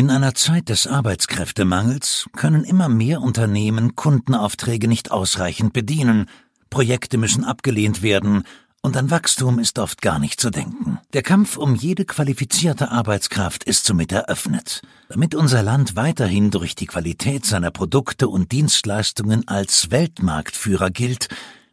In 0.00 0.08
einer 0.08 0.34
Zeit 0.34 0.70
des 0.70 0.86
Arbeitskräftemangels 0.86 2.30
können 2.34 2.64
immer 2.64 2.88
mehr 2.88 3.20
Unternehmen 3.20 3.96
Kundenaufträge 3.96 4.88
nicht 4.88 5.10
ausreichend 5.10 5.74
bedienen, 5.74 6.24
Projekte 6.70 7.18
müssen 7.18 7.44
abgelehnt 7.44 8.00
werden, 8.00 8.44
und 8.80 8.96
an 8.96 9.10
Wachstum 9.10 9.58
ist 9.58 9.78
oft 9.78 10.00
gar 10.00 10.18
nicht 10.18 10.40
zu 10.40 10.48
denken. 10.48 10.98
Der 11.12 11.20
Kampf 11.20 11.58
um 11.58 11.74
jede 11.74 12.06
qualifizierte 12.06 12.90
Arbeitskraft 12.90 13.62
ist 13.64 13.84
somit 13.84 14.10
eröffnet. 14.10 14.80
Damit 15.10 15.34
unser 15.34 15.62
Land 15.62 15.96
weiterhin 15.96 16.50
durch 16.50 16.74
die 16.74 16.86
Qualität 16.86 17.44
seiner 17.44 17.70
Produkte 17.70 18.26
und 18.26 18.52
Dienstleistungen 18.52 19.48
als 19.48 19.90
Weltmarktführer 19.90 20.88
gilt, 20.88 21.28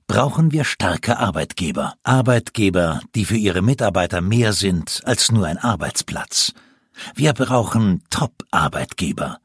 brauchen 0.06 0.52
wir 0.52 0.66
starke 0.66 1.18
Arbeitgeber. 1.18 1.94
Arbeitgeber, 2.04 3.00
die 3.16 3.24
für 3.24 3.38
ihre 3.38 3.62
Mitarbeiter 3.62 4.20
mehr 4.20 4.52
sind 4.52 5.00
als 5.06 5.32
nur 5.32 5.46
ein 5.46 5.60
Arbeitsplatz. 5.60 6.52
Wir 7.16 7.34
brauchen 7.34 8.04
Top-Arbeitgeber. 8.10 9.40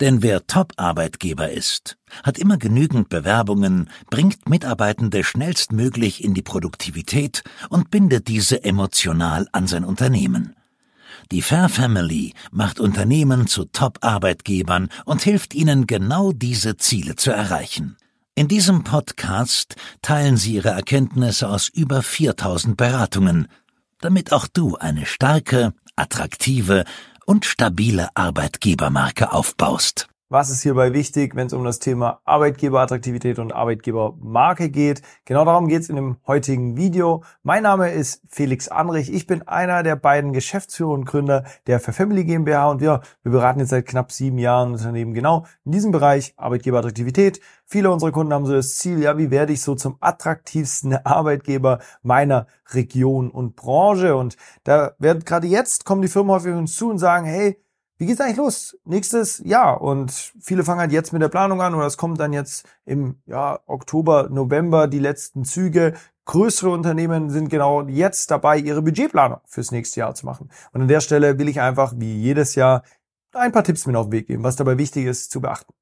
Denn 0.00 0.22
wer 0.22 0.46
Top-Arbeitgeber 0.46 1.50
ist, 1.50 1.96
hat 2.22 2.38
immer 2.38 2.58
genügend 2.58 3.08
Bewerbungen, 3.08 3.90
bringt 4.10 4.48
Mitarbeitende 4.48 5.22
schnellstmöglich 5.24 6.24
in 6.24 6.34
die 6.34 6.42
Produktivität 6.42 7.44
und 7.68 7.90
bindet 7.90 8.28
diese 8.28 8.64
emotional 8.64 9.48
an 9.52 9.66
sein 9.66 9.84
Unternehmen. 9.84 10.56
Die 11.30 11.42
Fair 11.42 11.68
Family 11.68 12.32
macht 12.50 12.80
Unternehmen 12.80 13.46
zu 13.46 13.66
Top-Arbeitgebern 13.66 14.88
und 15.04 15.22
hilft 15.22 15.54
ihnen 15.54 15.86
genau 15.86 16.32
diese 16.32 16.76
Ziele 16.76 17.16
zu 17.16 17.30
erreichen. 17.30 17.96
In 18.34 18.48
diesem 18.48 18.84
Podcast 18.84 19.74
teilen 20.00 20.36
sie 20.36 20.54
ihre 20.54 20.70
Erkenntnisse 20.70 21.48
aus 21.48 21.68
über 21.68 22.02
4000 22.02 22.76
Beratungen, 22.76 23.48
damit 24.00 24.32
auch 24.32 24.46
du 24.46 24.76
eine 24.76 25.06
starke, 25.06 25.74
attraktive 25.98 26.84
und 27.26 27.44
stabile 27.44 28.08
Arbeitgebermarke 28.14 29.32
aufbaust. 29.32 30.08
Was 30.30 30.50
ist 30.50 30.60
hierbei 30.62 30.92
wichtig, 30.92 31.34
wenn 31.36 31.46
es 31.46 31.54
um 31.54 31.64
das 31.64 31.78
Thema 31.78 32.20
Arbeitgeberattraktivität 32.26 33.38
und 33.38 33.54
Arbeitgebermarke 33.54 34.68
geht? 34.68 35.00
Genau 35.24 35.46
darum 35.46 35.68
geht 35.68 35.80
es 35.80 35.88
in 35.88 35.96
dem 35.96 36.18
heutigen 36.26 36.76
Video. 36.76 37.24
Mein 37.42 37.62
Name 37.62 37.92
ist 37.92 38.20
Felix 38.28 38.68
Anrich. 38.68 39.10
Ich 39.10 39.26
bin 39.26 39.48
einer 39.48 39.82
der 39.82 39.96
beiden 39.96 40.34
Geschäftsführer 40.34 40.90
und 40.90 41.06
Gründer 41.06 41.44
der 41.66 41.80
Family 41.80 42.26
GmbH 42.26 42.68
und 42.68 42.82
wir, 42.82 43.00
wir 43.22 43.32
beraten 43.32 43.60
jetzt 43.60 43.70
seit 43.70 43.86
knapp 43.86 44.12
sieben 44.12 44.36
Jahren 44.36 44.72
Unternehmen 44.72 45.14
genau 45.14 45.46
in 45.64 45.72
diesem 45.72 45.92
Bereich 45.92 46.34
Arbeitgeberattraktivität. 46.36 47.40
Viele 47.64 47.90
unserer 47.90 48.12
Kunden 48.12 48.34
haben 48.34 48.44
so 48.44 48.52
das 48.52 48.76
Ziel, 48.76 49.00
ja, 49.00 49.16
wie 49.16 49.30
werde 49.30 49.54
ich 49.54 49.62
so 49.62 49.76
zum 49.76 49.96
attraktivsten 50.00 50.94
Arbeitgeber 51.06 51.78
meiner 52.02 52.48
Region 52.74 53.30
und 53.30 53.56
Branche? 53.56 54.14
Und 54.14 54.36
da 54.64 54.92
wird 54.98 55.24
gerade 55.24 55.46
jetzt 55.46 55.86
kommen 55.86 56.02
die 56.02 56.08
Firmen 56.08 56.32
häufig 56.32 56.52
uns 56.52 56.76
zu 56.76 56.90
und 56.90 56.98
sagen, 56.98 57.24
hey, 57.24 57.58
wie 57.98 58.06
geht's 58.06 58.20
eigentlich 58.20 58.36
los? 58.36 58.78
Nächstes 58.84 59.42
Jahr. 59.44 59.80
Und 59.80 60.32
viele 60.40 60.62
fangen 60.62 60.80
halt 60.80 60.92
jetzt 60.92 61.12
mit 61.12 61.20
der 61.20 61.28
Planung 61.28 61.60
an 61.60 61.74
oder 61.74 61.86
es 61.86 61.96
kommt 61.96 62.20
dann 62.20 62.32
jetzt 62.32 62.66
im 62.84 63.16
ja, 63.26 63.58
Oktober, 63.66 64.28
November 64.30 64.86
die 64.86 65.00
letzten 65.00 65.44
Züge. 65.44 65.94
Größere 66.24 66.70
Unternehmen 66.70 67.30
sind 67.30 67.48
genau 67.48 67.86
jetzt 67.88 68.30
dabei, 68.30 68.58
ihre 68.58 68.82
Budgetplanung 68.82 69.40
fürs 69.46 69.72
nächste 69.72 70.00
Jahr 70.00 70.14
zu 70.14 70.26
machen. 70.26 70.50
Und 70.72 70.82
an 70.82 70.88
der 70.88 71.00
Stelle 71.00 71.38
will 71.38 71.48
ich 71.48 71.60
einfach, 71.60 71.94
wie 71.96 72.14
jedes 72.14 72.54
Jahr, 72.54 72.82
ein 73.32 73.52
paar 73.52 73.64
Tipps 73.64 73.86
mit 73.86 73.96
auf 73.96 74.06
den 74.06 74.12
Weg 74.12 74.26
geben, 74.28 74.44
was 74.44 74.56
dabei 74.56 74.78
wichtig 74.78 75.06
ist 75.06 75.30
zu 75.30 75.40
beachten. 75.40 75.74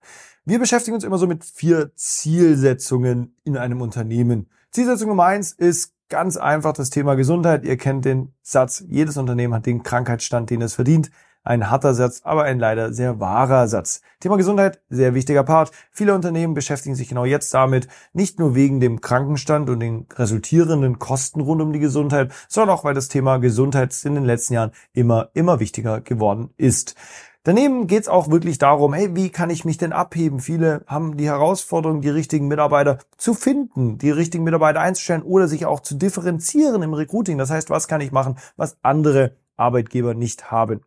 Wir 0.45 0.59
beschäftigen 0.59 0.95
uns 0.95 1.05
immer 1.05 1.19
so 1.19 1.27
mit 1.27 1.45
vier 1.45 1.93
Zielsetzungen 1.97 3.37
in 3.45 3.57
einem 3.57 3.83
Unternehmen. 3.83 4.49
Zielsetzung 4.71 5.09
Nummer 5.09 5.25
eins 5.25 5.53
ist 5.53 5.93
ganz 6.09 6.37
einfach 6.37 6.73
das 6.73 6.91
Thema 6.91 7.15
Gesundheit. 7.15 7.65
Ihr 7.65 7.77
kennt 7.77 8.05
den 8.05 8.33
Satz, 8.43 8.85
jedes 8.87 9.17
Unternehmen 9.17 9.55
hat 9.55 9.67
den 9.67 9.83
Krankheitsstand, 9.83 10.51
den 10.51 10.63
es 10.63 10.75
verdient. 10.75 11.11
Ein 11.47 11.71
harter 11.71 11.95
Satz, 11.95 12.23
aber 12.25 12.43
ein 12.43 12.59
leider 12.59 12.93
sehr 12.93 13.21
wahrer 13.21 13.69
Satz. 13.69 14.01
Thema 14.19 14.37
Gesundheit, 14.37 14.81
sehr 14.91 15.15
wichtiger 15.15 15.45
Part. 15.45 15.71
Viele 15.93 16.13
Unternehmen 16.13 16.55
beschäftigen 16.55 16.97
sich 16.97 17.09
genau 17.09 17.25
jetzt 17.25 17.55
damit, 17.55 17.87
nicht 18.13 18.41
nur 18.41 18.57
wegen 18.57 18.81
dem 18.81 19.01
Krankenstand 19.01 19.71
und 19.71 19.79
den 19.79 20.09
resultierenden 20.13 20.99
Kosten 20.99 21.41
rund 21.41 21.63
um 21.63 21.73
die 21.73 21.79
Gesundheit, 21.79 22.33
sondern 22.49 22.77
auch, 22.77 22.83
weil 22.83 22.95
das 22.95 23.07
Thema 23.07 23.37
Gesundheit 23.37 23.97
in 24.05 24.17
den 24.17 24.25
letzten 24.25 24.55
Jahren 24.55 24.73
immer, 24.93 25.29
immer 25.35 25.61
wichtiger 25.61 26.01
geworden 26.01 26.51
ist. 26.57 26.97
Daneben 27.45 27.87
geht 27.87 28.03
es 28.03 28.09
auch 28.09 28.29
wirklich 28.29 28.59
darum, 28.59 28.93
hey, 28.93 29.15
wie 29.15 29.31
kann 29.31 29.51
ich 29.51 29.65
mich 29.65 29.79
denn 29.79 29.93
abheben? 29.93 30.41
Viele 30.41 30.83
haben 30.89 31.17
die 31.17 31.27
Herausforderung, 31.27 32.01
die 32.01 32.09
richtigen 32.09 32.49
Mitarbeiter 32.49 32.99
zu 33.19 33.35
finden, 33.35 33.99
die 33.99 34.11
richtigen 34.11 34.43
Mitarbeiter 34.43 34.81
einzustellen 34.81 35.23
oder 35.23 35.47
sich 35.47 35.65
auch 35.65 35.79
zu 35.79 35.95
differenzieren 35.95 36.83
im 36.83 36.93
Recruiting. 36.93 37.39
Das 37.39 37.51
heißt, 37.51 37.71
was 37.71 37.87
kann 37.87 38.01
ich 38.01 38.11
machen, 38.11 38.37
was 38.57 38.79
andere 38.83 39.37
Arbeitgeber 39.57 40.15
nicht 40.15 40.51
haben? 40.51 40.81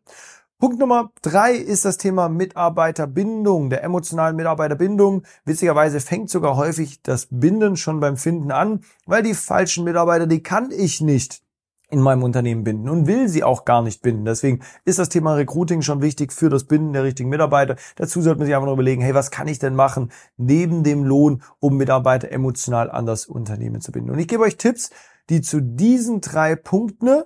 Punkt 0.60 0.78
Nummer 0.78 1.14
drei 1.22 1.54
ist 1.54 1.86
das 1.86 1.96
Thema 1.96 2.28
Mitarbeiterbindung, 2.28 3.70
der 3.70 3.82
emotionalen 3.82 4.36
Mitarbeiterbindung. 4.36 5.24
Witzigerweise 5.46 6.02
fängt 6.02 6.30
sogar 6.30 6.58
häufig 6.58 7.02
das 7.02 7.30
Binden 7.32 7.78
schon 7.78 8.02
beim 8.02 8.18
Finden 8.18 8.52
an, 8.52 8.82
weil 9.06 9.24
die 9.24 9.36
falschen 9.36 9.86
Mitarbeiter, 9.86 10.28
die 10.28 10.44
kann 10.44 10.70
ich 10.72 11.00
nicht 11.00 11.44
in 11.90 12.02
meinem 12.02 12.24
Unternehmen 12.24 12.66
binden 12.66 12.90
und 12.90 13.08
will 13.08 13.30
sie 13.30 13.46
auch 13.46 13.64
gar 13.64 13.82
nicht 13.82 14.02
binden. 14.02 14.26
Deswegen 14.26 14.60
ist 14.84 15.00
das 15.00 15.08
Thema 15.08 15.36
Recruiting 15.36 15.82
schon 15.82 16.02
wichtig 16.02 16.34
für 16.34 16.50
das 16.50 16.66
Binden 16.66 16.92
der 16.92 17.06
richtigen 17.06 17.30
Mitarbeiter. 17.30 17.78
Dazu 17.96 18.22
sollte 18.22 18.40
man 18.40 18.46
sich 18.46 18.54
einfach 18.54 18.66
nur 18.66 18.74
überlegen, 18.74 19.02
hey, 19.02 19.14
was 19.14 19.32
kann 19.32 19.48
ich 19.48 19.60
denn 19.60 19.76
machen 19.76 20.12
neben 20.36 20.84
dem 20.84 21.06
Lohn, 21.06 21.42
um 21.62 21.78
Mitarbeiter 21.78 22.34
emotional 22.34 22.92
an 22.92 23.06
das 23.06 23.28
Unternehmen 23.28 23.80
zu 23.80 23.94
binden? 23.94 24.12
Und 24.12 24.20
ich 24.20 24.28
gebe 24.28 24.44
euch 24.44 24.58
Tipps, 24.58 24.90
die 25.30 25.40
zu 25.40 25.62
diesen 25.62 26.20
drei 26.20 26.58
Punkten 26.58 27.24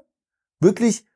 wirklich 0.60 1.08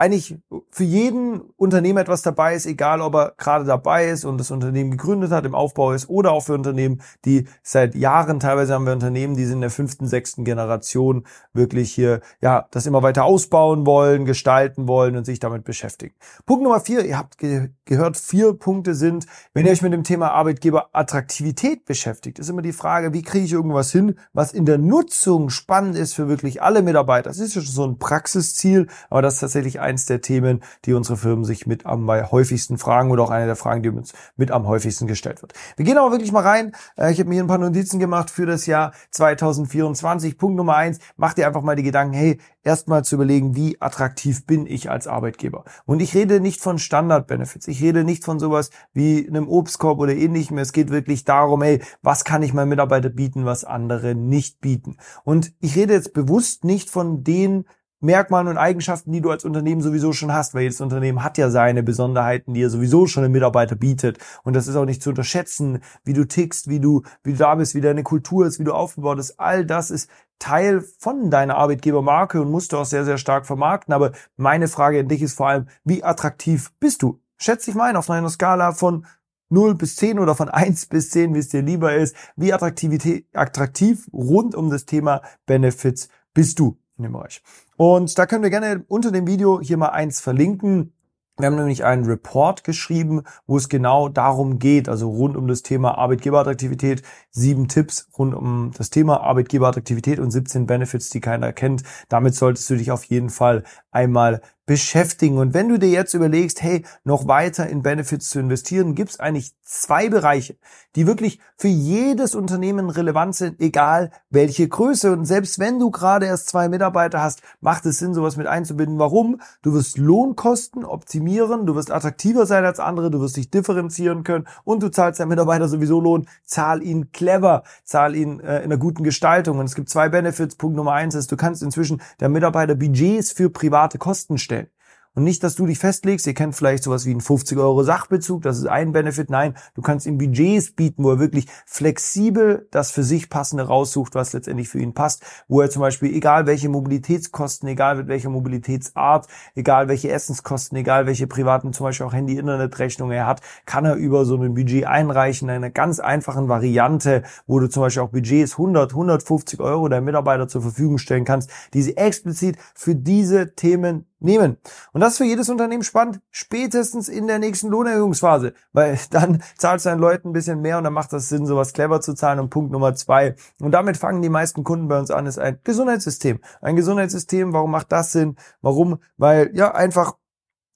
eigentlich 0.00 0.38
für 0.70 0.84
jeden 0.84 1.42
Unternehmer 1.58 2.00
etwas 2.00 2.22
dabei 2.22 2.54
ist, 2.54 2.64
egal 2.64 3.02
ob 3.02 3.14
er 3.14 3.34
gerade 3.36 3.66
dabei 3.66 4.08
ist 4.08 4.24
und 4.24 4.38
das 4.38 4.50
Unternehmen 4.50 4.92
gegründet 4.92 5.30
hat, 5.30 5.44
im 5.44 5.54
Aufbau 5.54 5.92
ist 5.92 6.08
oder 6.08 6.32
auch 6.32 6.40
für 6.40 6.54
Unternehmen, 6.54 7.02
die 7.26 7.46
seit 7.62 7.94
Jahren, 7.94 8.40
teilweise 8.40 8.72
haben 8.72 8.86
wir 8.86 8.94
Unternehmen, 8.94 9.36
die 9.36 9.44
sind 9.44 9.56
in 9.56 9.60
der 9.60 9.70
fünften, 9.70 10.06
sechsten 10.06 10.46
Generation 10.46 11.26
wirklich 11.52 11.92
hier, 11.92 12.22
ja, 12.40 12.66
das 12.70 12.86
immer 12.86 13.02
weiter 13.02 13.24
ausbauen 13.24 13.84
wollen, 13.84 14.24
gestalten 14.24 14.88
wollen 14.88 15.16
und 15.16 15.26
sich 15.26 15.38
damit 15.38 15.64
beschäftigen. 15.64 16.14
Punkt 16.46 16.62
Nummer 16.62 16.80
vier, 16.80 17.04
ihr 17.04 17.18
habt 17.18 17.36
ge 17.36 17.68
gehört, 17.84 18.16
vier 18.16 18.54
Punkte 18.54 18.94
sind, 18.94 19.26
wenn 19.52 19.66
ihr 19.66 19.72
euch 19.72 19.82
mit 19.82 19.92
dem 19.92 20.04
Thema 20.04 20.30
Arbeitgeberattraktivität 20.30 21.84
beschäftigt, 21.84 22.38
ist 22.38 22.48
immer 22.48 22.62
die 22.62 22.72
Frage, 22.72 23.12
wie 23.12 23.22
kriege 23.22 23.44
ich 23.44 23.52
irgendwas 23.52 23.92
hin, 23.92 24.14
was 24.32 24.52
in 24.52 24.64
der 24.64 24.78
Nutzung 24.78 25.50
spannend 25.50 25.96
ist 25.96 26.14
für 26.14 26.28
wirklich 26.28 26.62
alle 26.62 26.80
Mitarbeiter. 26.80 27.28
Das 27.28 27.38
ist 27.38 27.54
ja 27.54 27.60
schon 27.60 27.72
so 27.72 27.84
ein 27.84 27.98
Praxisziel, 27.98 28.86
aber 29.10 29.20
das 29.20 29.34
ist 29.34 29.40
tatsächlich 29.40 29.80
ein 29.80 29.89
eins 29.90 30.06
der 30.06 30.20
Themen, 30.20 30.62
die 30.84 30.94
unsere 30.94 31.16
Firmen 31.16 31.44
sich 31.44 31.66
mit 31.66 31.84
am 31.84 32.08
häufigsten 32.08 32.78
fragen 32.78 33.10
oder 33.10 33.24
auch 33.24 33.30
eine 33.30 33.46
der 33.46 33.56
Fragen, 33.56 33.82
die 33.82 33.90
uns 33.90 34.12
mit 34.36 34.50
am 34.50 34.66
häufigsten 34.66 35.06
gestellt 35.06 35.42
wird. 35.42 35.52
Wir 35.76 35.84
gehen 35.84 35.98
aber 35.98 36.12
wirklich 36.12 36.32
mal 36.32 36.42
rein. 36.42 36.72
Äh, 36.96 37.12
ich 37.12 37.18
habe 37.18 37.28
mir 37.28 37.34
hier 37.34 37.44
ein 37.44 37.48
paar 37.48 37.58
Notizen 37.58 37.98
gemacht 37.98 38.30
für 38.30 38.46
das 38.46 38.66
Jahr 38.66 38.92
2024. 39.10 40.38
Punkt 40.38 40.56
Nummer 40.56 40.76
eins, 40.76 41.00
mach 41.16 41.34
dir 41.34 41.46
einfach 41.46 41.62
mal 41.62 41.76
die 41.76 41.82
Gedanken, 41.82 42.14
hey, 42.14 42.38
erstmal 42.62 43.04
zu 43.04 43.16
überlegen, 43.16 43.56
wie 43.56 43.80
attraktiv 43.80 44.46
bin 44.46 44.66
ich 44.66 44.90
als 44.90 45.06
Arbeitgeber. 45.06 45.64
Und 45.86 46.00
ich 46.00 46.14
rede 46.14 46.40
nicht 46.40 46.60
von 46.60 46.78
Standard-Benefits. 46.78 47.68
Ich 47.68 47.82
rede 47.82 48.04
nicht 48.04 48.24
von 48.24 48.38
sowas 48.38 48.70
wie 48.92 49.26
einem 49.26 49.48
Obstkorb 49.48 49.98
oder 49.98 50.14
ähnlichem. 50.14 50.58
Es 50.58 50.72
geht 50.72 50.90
wirklich 50.90 51.24
darum, 51.24 51.62
hey, 51.62 51.82
was 52.02 52.24
kann 52.24 52.42
ich 52.42 52.54
meinen 52.54 52.68
Mitarbeiter 52.68 53.08
bieten, 53.08 53.44
was 53.44 53.64
andere 53.64 54.14
nicht 54.14 54.60
bieten. 54.60 54.96
Und 55.24 55.52
ich 55.60 55.76
rede 55.76 55.94
jetzt 55.94 56.12
bewusst 56.12 56.64
nicht 56.64 56.90
von 56.90 57.24
den 57.24 57.64
Merkmalen 58.00 58.48
und 58.48 58.56
Eigenschaften, 58.56 59.12
die 59.12 59.20
du 59.20 59.30
als 59.30 59.44
Unternehmen 59.44 59.82
sowieso 59.82 60.14
schon 60.14 60.32
hast, 60.32 60.54
weil 60.54 60.62
jedes 60.62 60.80
Unternehmen 60.80 61.22
hat 61.22 61.36
ja 61.36 61.50
seine 61.50 61.82
Besonderheiten, 61.82 62.54
die 62.54 62.62
er 62.62 62.70
sowieso 62.70 63.06
schon 63.06 63.24
im 63.24 63.32
Mitarbeiter 63.32 63.76
bietet. 63.76 64.18
Und 64.42 64.56
das 64.56 64.66
ist 64.66 64.76
auch 64.76 64.86
nicht 64.86 65.02
zu 65.02 65.10
unterschätzen, 65.10 65.80
wie 66.04 66.14
du 66.14 66.26
tickst, 66.26 66.68
wie 66.68 66.80
du, 66.80 67.02
wie 67.22 67.32
du 67.32 67.38
da 67.38 67.54
bist, 67.54 67.74
wie 67.74 67.82
deine 67.82 68.02
Kultur 68.02 68.46
ist, 68.46 68.58
wie 68.58 68.64
du 68.64 68.72
aufgebaut 68.72 69.18
bist. 69.18 69.38
All 69.38 69.66
das 69.66 69.90
ist 69.90 70.10
Teil 70.38 70.82
von 70.98 71.30
deiner 71.30 71.56
Arbeitgebermarke 71.56 72.40
und 72.40 72.50
musst 72.50 72.72
du 72.72 72.78
auch 72.78 72.86
sehr, 72.86 73.04
sehr 73.04 73.18
stark 73.18 73.44
vermarkten. 73.44 73.92
Aber 73.92 74.12
meine 74.36 74.68
Frage 74.68 75.00
an 75.00 75.08
dich 75.08 75.20
ist 75.20 75.36
vor 75.36 75.48
allem, 75.48 75.68
wie 75.84 76.02
attraktiv 76.02 76.72
bist 76.80 77.02
du? 77.02 77.20
Schätze 77.36 77.66
dich 77.66 77.74
mal 77.74 77.90
ein 77.90 77.96
auf 77.96 78.08
einer 78.08 78.30
Skala 78.30 78.72
von 78.72 79.04
0 79.50 79.74
bis 79.74 79.96
10 79.96 80.18
oder 80.18 80.34
von 80.34 80.48
1 80.48 80.86
bis 80.86 81.10
10, 81.10 81.34
wie 81.34 81.38
es 81.38 81.48
dir 81.48 81.60
lieber 81.60 81.94
ist. 81.94 82.16
Wie 82.36 82.54
attraktiv 82.54 84.08
rund 84.12 84.54
um 84.54 84.70
das 84.70 84.86
Thema 84.86 85.20
Benefits 85.44 86.08
bist 86.32 86.58
du 86.58 86.79
in 87.00 87.04
dem 87.04 87.12
Bereich? 87.12 87.42
Und 87.76 88.16
da 88.18 88.26
können 88.26 88.42
wir 88.42 88.50
gerne 88.50 88.84
unter 88.88 89.10
dem 89.10 89.26
Video 89.26 89.60
hier 89.60 89.76
mal 89.76 89.88
eins 89.88 90.20
verlinken. 90.20 90.92
Wir 91.38 91.46
haben 91.46 91.56
nämlich 91.56 91.84
einen 91.84 92.04
Report 92.04 92.64
geschrieben, 92.64 93.22
wo 93.46 93.56
es 93.56 93.70
genau 93.70 94.10
darum 94.10 94.58
geht, 94.58 94.90
also 94.90 95.08
rund 95.08 95.38
um 95.38 95.48
das 95.48 95.62
Thema 95.62 95.96
Arbeitgeberattraktivität, 95.96 97.02
sieben 97.30 97.66
Tipps 97.66 98.08
rund 98.18 98.34
um 98.34 98.72
das 98.76 98.90
Thema 98.90 99.22
Arbeitgeberattraktivität 99.22 100.18
und 100.18 100.30
17 100.30 100.66
Benefits, 100.66 101.08
die 101.08 101.20
keiner 101.20 101.54
kennt. 101.54 101.82
Damit 102.10 102.34
solltest 102.34 102.68
du 102.68 102.76
dich 102.76 102.90
auf 102.90 103.04
jeden 103.04 103.30
Fall 103.30 103.64
einmal 103.90 104.40
beschäftigen. 104.70 105.38
Und 105.38 105.52
wenn 105.52 105.68
du 105.68 105.80
dir 105.80 105.88
jetzt 105.88 106.14
überlegst, 106.14 106.62
hey, 106.62 106.84
noch 107.02 107.26
weiter 107.26 107.66
in 107.68 107.82
Benefits 107.82 108.30
zu 108.30 108.38
investieren, 108.38 108.94
gibt 108.94 109.10
es 109.10 109.18
eigentlich 109.18 109.52
zwei 109.64 110.08
Bereiche, 110.08 110.58
die 110.94 111.08
wirklich 111.08 111.40
für 111.56 111.66
jedes 111.66 112.36
Unternehmen 112.36 112.88
relevant 112.88 113.34
sind, 113.34 113.60
egal 113.60 114.12
welche 114.28 114.68
Größe. 114.68 115.10
Und 115.10 115.24
selbst 115.24 115.58
wenn 115.58 115.80
du 115.80 115.90
gerade 115.90 116.26
erst 116.26 116.48
zwei 116.48 116.68
Mitarbeiter 116.68 117.20
hast, 117.20 117.42
macht 117.60 117.84
es 117.84 117.98
Sinn, 117.98 118.14
sowas 118.14 118.36
mit 118.36 118.46
einzubinden. 118.46 119.00
Warum? 119.00 119.40
Du 119.62 119.74
wirst 119.74 119.98
Lohnkosten 119.98 120.84
optimieren, 120.84 121.66
du 121.66 121.74
wirst 121.74 121.90
attraktiver 121.90 122.46
sein 122.46 122.64
als 122.64 122.78
andere, 122.78 123.10
du 123.10 123.20
wirst 123.20 123.36
dich 123.36 123.50
differenzieren 123.50 124.22
können 124.22 124.46
und 124.62 124.84
du 124.84 124.88
zahlst 124.88 125.18
deinen 125.18 125.30
Mitarbeiter 125.30 125.68
sowieso 125.68 126.00
Lohn. 126.00 126.28
Zahl 126.44 126.84
ihn 126.84 127.10
clever, 127.10 127.64
zahl 127.82 128.14
ihn 128.14 128.38
äh, 128.38 128.58
in 128.58 128.64
einer 128.66 128.76
guten 128.76 129.02
Gestaltung. 129.02 129.58
Und 129.58 129.64
es 129.64 129.74
gibt 129.74 129.88
zwei 129.88 130.08
Benefits. 130.08 130.54
Punkt 130.54 130.76
Nummer 130.76 130.92
eins 130.92 131.16
ist, 131.16 131.32
du 131.32 131.36
kannst 131.36 131.60
inzwischen 131.64 132.00
der 132.20 132.28
Mitarbeiter 132.28 132.76
Budgets 132.76 133.32
für 133.32 133.50
private 133.50 133.79
Kosten 133.98 134.38
stellen. 134.38 134.68
Und 135.16 135.24
nicht, 135.24 135.42
dass 135.42 135.56
du 135.56 135.66
dich 135.66 135.80
festlegst, 135.80 136.24
ihr 136.28 136.34
kennt 136.34 136.54
vielleicht 136.54 136.84
sowas 136.84 137.04
wie 137.04 137.10
einen 137.10 137.20
50 137.20 137.58
Euro 137.58 137.82
Sachbezug, 137.82 138.42
das 138.42 138.58
ist 138.58 138.68
ein 138.68 138.92
Benefit. 138.92 139.28
Nein, 139.28 139.54
du 139.74 139.82
kannst 139.82 140.06
ihm 140.06 140.18
Budgets 140.18 140.70
bieten, 140.70 141.02
wo 141.02 141.10
er 141.10 141.18
wirklich 141.18 141.46
flexibel 141.66 142.68
das 142.70 142.92
für 142.92 143.02
sich 143.02 143.28
passende 143.28 143.64
raussucht, 143.64 144.14
was 144.14 144.32
letztendlich 144.32 144.68
für 144.68 144.78
ihn 144.78 144.94
passt. 144.94 145.24
Wo 145.48 145.60
er 145.60 145.68
zum 145.68 145.80
Beispiel, 145.80 146.14
egal 146.14 146.46
welche 146.46 146.68
Mobilitätskosten, 146.68 147.68
egal 147.68 147.96
mit 147.96 148.06
welcher 148.06 148.30
Mobilitätsart, 148.30 149.26
egal 149.56 149.88
welche 149.88 150.12
Essenskosten, 150.12 150.78
egal 150.78 151.06
welche 151.06 151.26
privaten, 151.26 151.72
zum 151.72 151.86
Beispiel 151.86 152.06
auch 152.06 152.12
Handy-Internet-Rechnungen 152.12 153.16
er 153.16 153.26
hat, 153.26 153.40
kann 153.66 153.84
er 153.84 153.96
über 153.96 154.24
so 154.24 154.36
ein 154.36 154.54
Budget 154.54 154.86
einreichen, 154.86 155.48
in 155.48 155.56
einer 155.56 155.70
ganz 155.70 155.98
einfachen 155.98 156.48
Variante, 156.48 157.24
wo 157.48 157.58
du 157.58 157.68
zum 157.68 157.82
Beispiel 157.82 158.04
auch 158.04 158.10
Budgets 158.10 158.52
100, 158.52 158.92
150 158.92 159.58
Euro 159.58 159.88
der 159.88 160.02
Mitarbeiter 160.02 160.46
zur 160.46 160.62
Verfügung 160.62 160.98
stellen 160.98 161.24
kannst, 161.24 161.50
die 161.74 161.82
sie 161.82 161.96
explizit 161.96 162.58
für 162.76 162.94
diese 162.94 163.56
Themen 163.56 164.06
nehmen. 164.20 164.58
Und 164.92 165.00
das 165.00 165.12
ist 165.12 165.18
für 165.18 165.24
jedes 165.24 165.48
Unternehmen 165.48 165.82
spannend, 165.82 166.20
spätestens 166.30 167.08
in 167.08 167.26
der 167.26 167.38
nächsten 167.38 167.68
Lohnerhöhungsphase, 167.68 168.54
weil 168.72 168.98
dann 169.10 169.42
zahlst 169.56 169.86
du 169.86 169.90
deinen 169.90 170.00
Leuten 170.00 170.28
ein 170.28 170.32
bisschen 170.32 170.60
mehr 170.60 170.78
und 170.78 170.84
dann 170.84 170.92
macht 170.92 171.12
das 171.12 171.28
Sinn, 171.28 171.46
sowas 171.46 171.72
clever 171.72 172.00
zu 172.00 172.14
zahlen. 172.14 172.38
Und 172.38 172.50
Punkt 172.50 172.70
Nummer 172.70 172.94
zwei, 172.94 173.34
und 173.60 173.72
damit 173.72 173.96
fangen 173.96 174.22
die 174.22 174.28
meisten 174.28 174.64
Kunden 174.64 174.88
bei 174.88 174.98
uns 174.98 175.10
an, 175.10 175.26
ist 175.26 175.38
ein 175.38 175.58
Gesundheitssystem. 175.64 176.40
Ein 176.60 176.76
Gesundheitssystem, 176.76 177.52
warum 177.52 177.70
macht 177.70 177.92
das 177.92 178.12
Sinn? 178.12 178.36
Warum? 178.60 179.00
Weil 179.16 179.50
ja 179.54 179.74
einfach 179.74 180.14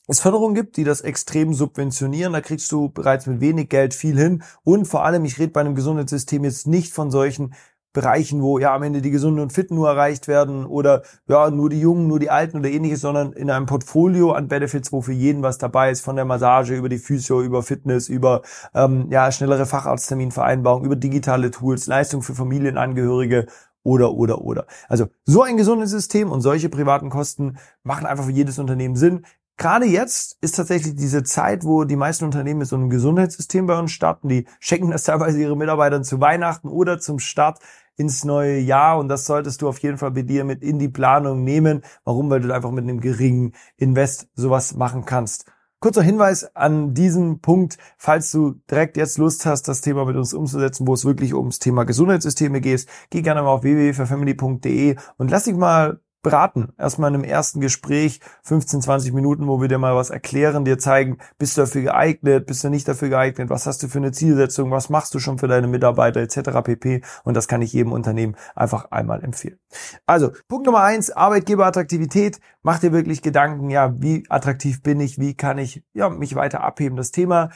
es 0.06 0.20
Förderungen 0.20 0.54
gibt, 0.54 0.76
die 0.76 0.84
das 0.84 1.00
extrem 1.00 1.54
subventionieren. 1.54 2.34
Da 2.34 2.42
kriegst 2.42 2.70
du 2.72 2.90
bereits 2.90 3.26
mit 3.26 3.40
wenig 3.40 3.70
Geld 3.70 3.94
viel 3.94 4.18
hin. 4.18 4.42
Und 4.62 4.86
vor 4.86 5.04
allem, 5.04 5.24
ich 5.24 5.38
rede 5.38 5.52
bei 5.52 5.60
einem 5.60 5.74
Gesundheitssystem 5.74 6.44
jetzt 6.44 6.66
nicht 6.66 6.92
von 6.92 7.10
solchen 7.10 7.54
Bereichen, 7.94 8.42
wo 8.42 8.58
ja 8.58 8.74
am 8.74 8.82
Ende 8.82 9.00
die 9.00 9.10
Gesunden 9.10 9.40
und 9.40 9.52
Fitten 9.52 9.76
nur 9.76 9.88
erreicht 9.88 10.28
werden 10.28 10.66
oder 10.66 11.02
ja 11.26 11.50
nur 11.50 11.70
die 11.70 11.80
Jungen, 11.80 12.08
nur 12.08 12.18
die 12.18 12.28
Alten 12.28 12.58
oder 12.58 12.68
ähnliches, 12.68 13.00
sondern 13.00 13.32
in 13.32 13.48
einem 13.50 13.64
Portfolio 13.64 14.32
an 14.32 14.48
Benefits, 14.48 14.92
wo 14.92 15.00
für 15.00 15.12
jeden 15.12 15.42
was 15.42 15.56
dabei 15.56 15.90
ist, 15.90 16.02
von 16.02 16.16
der 16.16 16.26
Massage 16.26 16.74
über 16.74 16.90
die 16.90 16.98
Physio, 16.98 17.40
über 17.40 17.62
Fitness, 17.62 18.08
über 18.08 18.42
ähm, 18.74 19.06
ja 19.10 19.32
schnellere 19.32 19.64
Facharztterminvereinbarung, 19.64 20.84
über 20.84 20.96
digitale 20.96 21.50
Tools, 21.50 21.86
Leistung 21.86 22.22
für 22.22 22.34
Familienangehörige 22.34 23.46
oder 23.84 24.12
oder 24.12 24.40
oder. 24.42 24.66
Also 24.88 25.06
so 25.24 25.42
ein 25.42 25.56
gesundes 25.56 25.90
System 25.90 26.32
und 26.32 26.40
solche 26.40 26.68
privaten 26.68 27.10
Kosten 27.10 27.58
machen 27.84 28.06
einfach 28.06 28.24
für 28.24 28.32
jedes 28.32 28.58
Unternehmen 28.58 28.96
Sinn. 28.96 29.24
Gerade 29.56 29.86
jetzt 29.86 30.36
ist 30.40 30.56
tatsächlich 30.56 30.96
diese 30.96 31.22
Zeit, 31.22 31.62
wo 31.62 31.84
die 31.84 31.94
meisten 31.94 32.24
Unternehmen 32.24 32.58
mit 32.58 32.68
so 32.68 32.74
einem 32.74 32.90
Gesundheitssystem 32.90 33.66
bei 33.66 33.78
uns 33.78 33.92
starten. 33.92 34.28
Die 34.28 34.46
schenken 34.58 34.90
das 34.90 35.04
teilweise 35.04 35.40
ihre 35.40 35.56
Mitarbeitern 35.56 36.02
zu 36.02 36.20
Weihnachten 36.20 36.66
oder 36.66 36.98
zum 36.98 37.20
Start 37.20 37.60
ins 37.96 38.24
neue 38.24 38.58
Jahr 38.58 38.98
und 38.98 39.08
das 39.08 39.26
solltest 39.26 39.62
du 39.62 39.68
auf 39.68 39.78
jeden 39.78 39.98
Fall 39.98 40.10
bei 40.10 40.22
dir 40.22 40.44
mit 40.44 40.62
in 40.62 40.78
die 40.78 40.88
Planung 40.88 41.44
nehmen. 41.44 41.82
Warum? 42.04 42.30
Weil 42.30 42.40
du 42.40 42.54
einfach 42.54 42.70
mit 42.70 42.84
einem 42.84 43.00
geringen 43.00 43.52
Invest 43.76 44.28
sowas 44.34 44.74
machen 44.74 45.04
kannst. 45.04 45.46
Kurzer 45.80 46.02
Hinweis 46.02 46.56
an 46.56 46.94
diesem 46.94 47.40
Punkt, 47.40 47.76
falls 47.98 48.32
du 48.32 48.54
direkt 48.70 48.96
jetzt 48.96 49.18
Lust 49.18 49.44
hast, 49.44 49.68
das 49.68 49.82
Thema 49.82 50.06
mit 50.06 50.16
uns 50.16 50.32
umzusetzen, 50.32 50.86
wo 50.86 50.94
es 50.94 51.04
wirklich 51.04 51.34
ums 51.34 51.58
Thema 51.58 51.84
Gesundheitssysteme 51.84 52.62
geht, 52.62 52.86
geh 53.10 53.20
gerne 53.20 53.42
mal 53.42 53.50
auf 53.50 53.64
www.family.de 53.64 54.96
und 55.18 55.30
lass 55.30 55.44
dich 55.44 55.54
mal 55.54 56.00
beraten. 56.24 56.72
Erstmal 56.76 57.10
in 57.10 57.14
einem 57.14 57.24
ersten 57.24 57.60
Gespräch, 57.60 58.18
15, 58.42 58.82
20 58.82 59.12
Minuten, 59.12 59.46
wo 59.46 59.60
wir 59.60 59.68
dir 59.68 59.78
mal 59.78 59.94
was 59.94 60.10
erklären, 60.10 60.64
dir 60.64 60.78
zeigen, 60.78 61.18
bist 61.38 61.56
du 61.56 61.60
dafür 61.60 61.82
geeignet, 61.82 62.46
bist 62.46 62.64
du 62.64 62.70
nicht 62.70 62.88
dafür 62.88 63.10
geeignet, 63.10 63.50
was 63.50 63.66
hast 63.66 63.84
du 63.84 63.88
für 63.88 63.98
eine 63.98 64.10
Zielsetzung, 64.10 64.72
was 64.72 64.90
machst 64.90 65.14
du 65.14 65.20
schon 65.20 65.38
für 65.38 65.46
deine 65.46 65.68
Mitarbeiter 65.68 66.20
etc. 66.20 66.62
pp. 66.64 67.02
Und 67.22 67.34
das 67.34 67.46
kann 67.46 67.62
ich 67.62 67.72
jedem 67.72 67.92
Unternehmen 67.92 68.34
einfach 68.56 68.90
einmal 68.90 69.22
empfehlen. 69.22 69.60
Also, 70.06 70.32
Punkt 70.48 70.66
Nummer 70.66 70.82
eins, 70.82 71.12
Arbeitgeberattraktivität. 71.12 72.40
Mach 72.62 72.80
dir 72.80 72.92
wirklich 72.92 73.22
Gedanken, 73.22 73.70
ja, 73.70 73.94
wie 74.00 74.24
attraktiv 74.28 74.82
bin 74.82 74.98
ich, 74.98 75.20
wie 75.20 75.36
kann 75.36 75.58
ich 75.58 75.84
ja, 75.92 76.08
mich 76.08 76.34
weiter 76.34 76.64
abheben. 76.64 76.96
Das 76.96 77.12
Thema 77.12 77.50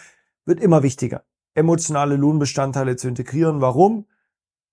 wird 0.44 0.60
immer 0.60 0.84
wichtiger, 0.84 1.24
emotionale 1.54 2.16
Lohnbestandteile 2.16 2.96
zu 2.96 3.08
integrieren. 3.08 3.60
Warum? 3.60 4.06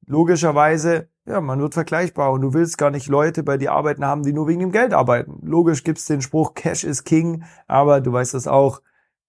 Logischerweise 0.05 1.09
ja, 1.27 1.41
man 1.41 1.59
wird 1.59 1.73
vergleichbar 1.73 2.31
und 2.31 2.41
du 2.41 2.53
willst 2.53 2.77
gar 2.77 2.91
nicht 2.91 3.07
Leute 3.07 3.43
bei 3.43 3.57
dir 3.57 3.71
arbeiten 3.71 4.05
haben, 4.05 4.23
die 4.23 4.33
nur 4.33 4.47
wegen 4.47 4.59
dem 4.59 4.71
Geld 4.71 4.93
arbeiten. 4.93 5.39
Logisch 5.41 5.83
gibt's 5.83 6.05
den 6.05 6.21
Spruch, 6.21 6.53
Cash 6.53 6.83
is 6.83 7.03
King, 7.03 7.43
aber 7.67 7.99
du 8.01 8.13
weißt 8.13 8.35
das 8.35 8.47
auch, 8.47 8.81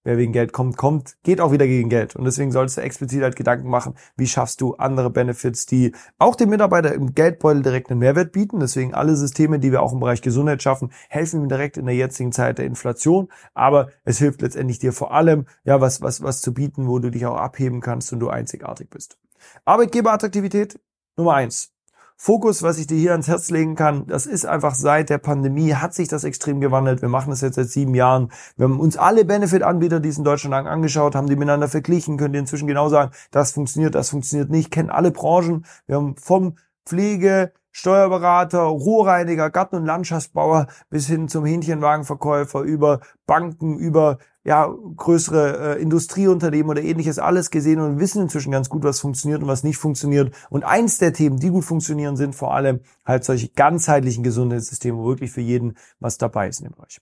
wer 0.05 0.19
wegen 0.19 0.33
Geld 0.33 0.53
kommt, 0.53 0.77
kommt, 0.77 1.17
geht 1.25 1.41
auch 1.41 1.53
wieder 1.53 1.67
gegen 1.67 1.89
Geld. 1.89 2.15
Und 2.15 2.25
deswegen 2.25 2.53
solltest 2.53 2.77
du 2.77 2.83
explizit 2.83 3.23
halt 3.23 3.35
Gedanken 3.35 3.69
machen, 3.69 3.95
wie 4.17 4.27
schaffst 4.27 4.61
du 4.61 4.75
andere 4.75 5.11
Benefits, 5.11 5.67
die 5.67 5.95
auch 6.19 6.37
dem 6.37 6.51
Mitarbeiter 6.51 6.95
im 6.95 7.15
Geldbeutel 7.15 7.63
direkt 7.63 7.91
einen 7.91 7.99
Mehrwert 7.99 8.31
bieten. 8.31 8.61
Deswegen 8.61 8.95
alle 8.95 9.17
Systeme, 9.17 9.59
die 9.59 9.73
wir 9.73 9.83
auch 9.83 9.93
im 9.93 10.01
Bereich 10.01 10.23
Gesundheit 10.23 10.63
schaffen, 10.63 10.93
helfen 11.09 11.43
ihm 11.43 11.49
direkt 11.49 11.77
in 11.77 11.87
der 11.87 11.97
jetzigen 11.97 12.31
Zeit 12.31 12.59
der 12.59 12.67
Inflation. 12.67 13.29
Aber 13.53 13.89
es 14.05 14.19
hilft 14.19 14.43
letztendlich 14.43 14.79
dir 14.79 14.93
vor 14.93 15.13
allem, 15.13 15.47
ja, 15.65 15.81
was, 15.81 16.03
was, 16.03 16.23
was 16.23 16.41
zu 16.41 16.55
bieten, 16.55 16.87
wo 16.87 17.01
du 17.01 17.11
dich 17.11 17.27
auch 17.27 17.37
abheben 17.37 17.81
kannst 17.81 18.13
und 18.13 18.21
du 18.21 18.29
einzigartig 18.29 18.89
bist. 18.91 19.19
Arbeitgeberattraktivität 19.65 20.79
Nummer 21.17 21.35
eins. 21.35 21.75
Fokus, 22.19 22.63
was 22.63 22.79
ich 22.79 22.87
dir 22.87 22.97
hier 22.97 23.13
ans 23.13 23.29
Herz 23.29 23.51
legen 23.51 23.75
kann, 23.75 24.07
das 24.07 24.25
ist 24.25 24.47
einfach 24.47 24.75
seit 24.75 25.11
der 25.11 25.19
Pandemie 25.19 25.75
hat 25.75 25.93
sich 25.93 26.09
das 26.09 26.25
extrem 26.25 26.61
gewandelt. 26.61 27.03
Wir 27.03 27.11
machen 27.11 27.31
das 27.31 27.43
jetzt 27.43 27.57
seit 27.57 27.69
sieben 27.69 27.95
Jahren. 27.95 28.33
Wir 28.57 28.65
haben 28.65 28.81
uns 28.81 28.97
alle 28.97 29.27
Benefit-Anbieter, 29.27 30.01
die 30.01 30.09
es 30.09 30.19
in 30.19 30.25
Deutschland 30.25 30.67
angeschaut 30.67 31.15
haben, 31.15 31.27
die 31.27 31.37
miteinander 31.37 31.69
verglichen, 31.69 32.17
könnt 32.17 32.35
ihr 32.35 32.41
inzwischen 32.41 32.67
genau 32.67 32.89
sagen, 32.89 33.13
das 33.31 33.53
funktioniert, 33.53 33.95
das 33.95 34.09
funktioniert 34.09 34.51
nicht, 34.51 34.71
kennen 34.71 34.91
alle 34.91 35.11
Branchen. 35.11 35.67
Wir 35.87 35.97
haben 35.97 36.17
vom 36.17 36.57
Pflege, 36.87 37.53
Steuerberater, 37.78 38.61
Rohrreiniger, 38.62 39.50
Garten- 39.50 39.76
und 39.76 39.84
Landschaftsbauer 39.84 40.67
bis 40.88 41.06
hin 41.08 41.28
zum 41.28 41.44
Hähnchenwagenverkäufer, 41.44 42.62
über 42.62 43.00
Banken, 43.26 43.78
über 43.78 44.17
ja, 44.44 44.67
größere 44.96 45.76
äh, 45.76 45.82
Industrieunternehmen 45.82 46.70
oder 46.70 46.81
ähnliches 46.81 47.19
alles 47.19 47.50
gesehen 47.50 47.81
und 47.81 48.00
wissen 48.00 48.23
inzwischen 48.23 48.50
ganz 48.50 48.70
gut, 48.70 48.82
was 48.82 49.00
funktioniert 49.00 49.43
und 49.43 49.49
was 49.49 49.62
nicht 49.62 49.76
funktioniert. 49.76 50.34
Und 50.49 50.64
eins 50.64 50.96
der 50.96 51.12
Themen, 51.12 51.38
die 51.38 51.50
gut 51.50 51.67
funktionieren, 51.67 52.17
sind 52.17 52.34
vor 52.34 52.55
allem 52.55 52.81
halt 53.05 53.25
solche 53.25 53.50
ganzheitlichen 53.50 54.25
Gesundheitssysteme, 54.25 54.96
wo 54.96 55.08
wirklich 55.08 55.31
für 55.31 55.43
jeden 55.43 55.76
was 56.00 56.17
dabei 56.17 56.49
ist 56.49 56.61
in 56.61 56.69
dem 56.69 56.76
Bereich. 56.76 56.99